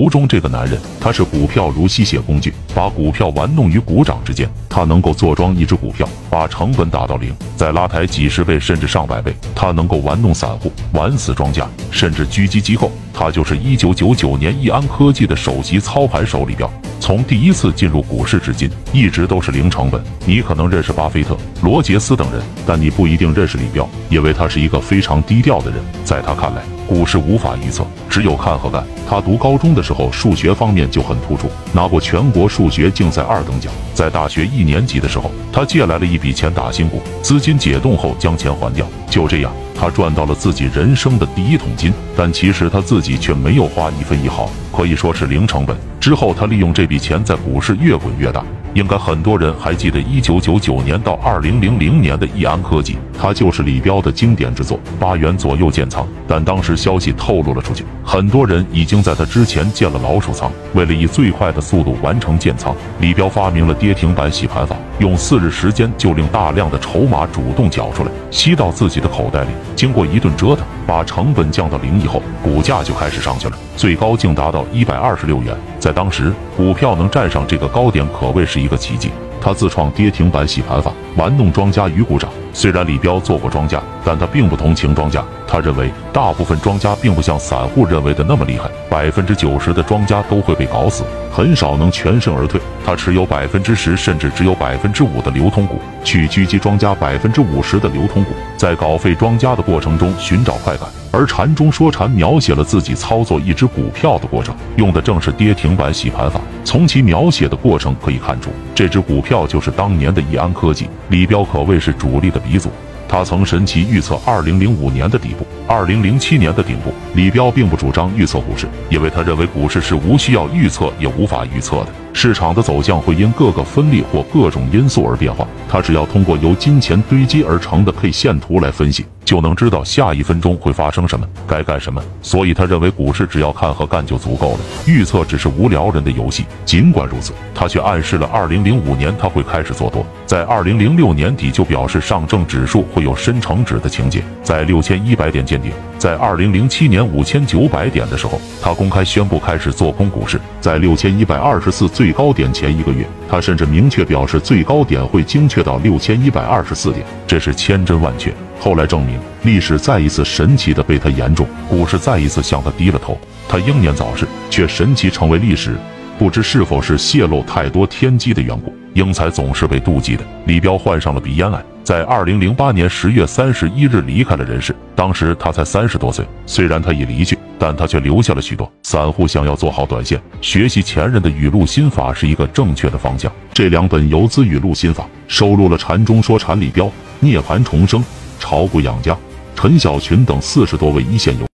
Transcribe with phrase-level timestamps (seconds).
[0.00, 4.48] 图中这个男人，他是股票如吸血工具，把股票玩弄于股掌之间。
[4.66, 9.36] 他能够坐庄一只股票，把成本打到零，再拉抬几十倍甚至上百倍。
[9.54, 12.90] 他能够玩弄散户，玩死庄家，甚至狙击机构。
[13.12, 16.70] 他就是一九九九年易安科技的首席操盘手李彪。
[16.98, 20.02] 从第一次进入股市至今，一直都是零成本。
[20.24, 25.78] 你可能认识巴菲特、罗杰斯等人，但你不一定认识李彪，因为他是一个非常低调的人。
[26.06, 28.84] 在他看来，股市无法预测，只有看和干。
[29.08, 33.72] 他读高中的时候，数学方面就很突出，拿过全国数学竞赛二等奖。
[33.94, 38.86] 在大学一年级的时候，他借来了一笔钱打新股，资金解冻后将钱还掉。
[39.08, 41.92] 就这样，他赚到了自己人生的第一桶金。
[42.16, 45.76] 但其实他自己却没有花一分一毫，可以说是零成本。
[46.00, 48.44] 之后，他利用这笔钱在股市越滚越大。
[48.74, 56.06] 应该很多人还记得一九九九年到二零零零年的易安科技，它就是李彪的经典之作，八元左右建仓。
[56.26, 60.50] 但当时消息透露了出去，很多人已经在他之前建了老鼠仓。
[60.74, 69.48] 为了以最快的速度完成建仓，李彪发明了跌停板洗盘法，用四日时间就令大量的筹码主动缴出来，吸到自己的口袋里。
[69.74, 75.56] 经过一顿折腾，把成本降到零以后，股价就开始上去了，最高竟达到一百二十六元。
[75.80, 78.60] 在当时，股票能站上这个高点，可谓是。
[78.60, 82.30] 一个奇迹，他自创跌停板洗盘法，玩弄庄家与股掌。
[82.52, 85.24] 虽然李彪做过庄家，但他并不同情庄家。
[85.46, 92.60] 他认为，大部分庄家并不像散户认为的那么厉害，百分之九十的庄家都会被搞死，很少能全身而退。
[92.86, 100.88] 他持有百分之十甚至只有百分之五的流通股，去狙击庄家百分之五十的流通股，在搞废庄家的过程中寻找快感。
[101.12, 106.40] 而禅中说禅描写了自己操作一只股票的过程，用的正是跌停板洗盘法。
[106.64, 110.88] 从其描写的过程可以看出，这只股票就是当年的易安科技。
[111.08, 112.70] 李彪可谓是主力的鼻祖。
[113.08, 116.94] 他曾神奇预测二零零五年的底部，二零零七年的顶部。
[117.14, 121.88] 李彪并不主张预测股市，因为他认为股市是无需要预测也无法预测的。
[122.12, 125.44] 市场的走向会因各个分力或各种因素而变化。
[125.68, 132.00] 他只要通过由金钱堆积而成的 K 线图来分析，就能知道下一分钟会发生什么，该干什么。
[132.22, 136.46] 所以他认为股市只要看和干就足够了，预测只是无聊人的游戏。
[136.64, 143.00] 尽管如此，他却暗示了二零零五年他会开始做多，在二零零六年底就表示上证指数会。
[143.00, 145.72] 有深成指的情节，在六千一百点见顶。
[146.00, 150.40] 在二零零七年五千九百点的时候，他公开宣布开始做空股市。
[150.58, 158.32] 在六千一百二十四最高点前一个月，他甚至明确表示最高点会精确到六千一百二十四点，这是千真万确。
[158.58, 163.18] 后来证明，历史再一次神奇的被他言中，股市再一次向他低了头。
[163.46, 165.76] 他英年早逝，却神奇成为历史。
[166.18, 170.24] 不知是否是泄露太多天机的缘故，英才总是被妒忌的。
[170.46, 174.72] 李彪患上了鼻咽癌，在二零零八年十月三十一日离开了人世。
[174.94, 178.70] 当时他才三十多岁，虽然他已离去，但他却留下了许多。
[178.84, 183.32] 散户想要做好短线，学习前人的语录心法是一个正确的方向。
[183.52, 188.00] 这两本游资语录心法收录了禅中说禅李彪、涅槃重生、
[188.38, 189.18] 炒股养家、
[189.56, 191.49] 陈小群等四十多位一线游。